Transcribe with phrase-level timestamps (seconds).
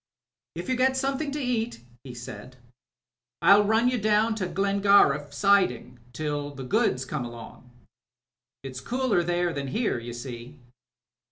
[0.55, 2.57] *'If you get something to eat," he said,
[3.43, 7.69] "1*11 run you down to Glengariff siding till the goods comes along.
[8.63, 10.57] It's cooler there than here, you see."